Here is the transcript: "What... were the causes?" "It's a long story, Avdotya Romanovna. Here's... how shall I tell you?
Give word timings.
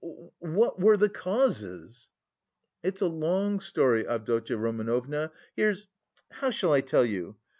"What... 0.39 0.79
were 0.79 0.97
the 0.97 1.09
causes?" 1.09 2.09
"It's 2.81 3.01
a 3.01 3.05
long 3.07 3.59
story, 3.59 4.07
Avdotya 4.07 4.57
Romanovna. 4.57 5.31
Here's... 5.55 5.85
how 6.31 6.49
shall 6.49 6.73
I 6.73 6.81
tell 6.81 7.05
you? 7.05 7.35